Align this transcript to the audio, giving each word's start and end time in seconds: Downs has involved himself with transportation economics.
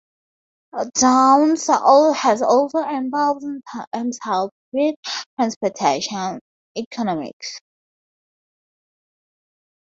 Downs 0.99 1.67
has 1.67 2.41
involved 2.41 3.43
himself 3.93 4.49
with 4.73 4.95
transportation 5.37 6.39
economics. 6.75 7.59